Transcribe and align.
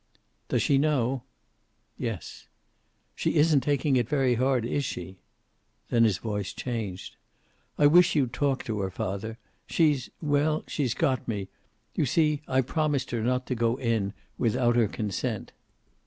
"Does 0.49 0.63
she 0.63 0.79
know?" 0.79 1.21
"Yes." 1.95 2.47
"She 3.13 3.35
isn't 3.35 3.61
taking 3.61 3.97
it 3.97 4.09
very 4.09 4.33
hard, 4.33 4.65
is 4.65 4.83
she?" 4.83 5.19
Then 5.91 6.05
his 6.05 6.17
voice 6.17 6.53
changed. 6.53 7.17
"I 7.77 7.85
wish 7.85 8.15
you'd 8.15 8.33
talk 8.33 8.63
to 8.63 8.79
her, 8.79 8.89
father. 8.89 9.37
She's 9.67 10.09
well, 10.19 10.63
she's 10.65 10.95
got 10.95 11.27
me! 11.27 11.49
You 11.93 12.07
see, 12.07 12.41
I 12.47 12.61
promised 12.61 13.11
her 13.11 13.21
not 13.21 13.45
to 13.45 13.53
go 13.53 13.75
in 13.75 14.13
without 14.39 14.75
her 14.75 14.87
consent." 14.87 15.51